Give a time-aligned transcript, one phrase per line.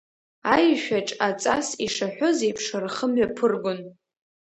[0.53, 3.79] Аишәаҿ, аҵас ишаҳәоз еиԥш, рхы мҩаԥыргон…